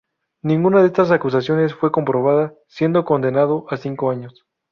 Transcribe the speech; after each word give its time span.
Ninguna 0.41 0.79
de 0.81 0.87
estas 0.87 1.11
acusaciones 1.11 1.75
fue 1.75 1.91
comprobada, 1.91 2.55
siendo 2.67 3.05
condenado 3.05 3.65
a 3.69 3.77
cinco 3.77 4.09
años. 4.09 4.47